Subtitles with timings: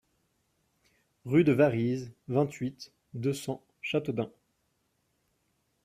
[1.25, 4.31] Rue de Varize, vingt-huit, deux cents Châteaudun